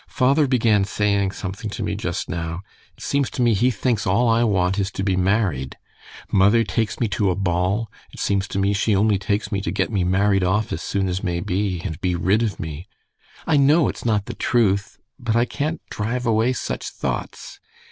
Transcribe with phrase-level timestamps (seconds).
[0.09, 2.61] "Father began saying something to me just now....
[2.97, 5.77] It seems to me he thinks all I want is to be married.
[6.31, 9.69] Mother takes me to a ball: it seems to me she only takes me to
[9.69, 12.87] get me married off as soon as may be, and be rid of me.
[13.45, 17.59] I know it's not the truth, but I can't drive away such thoughts.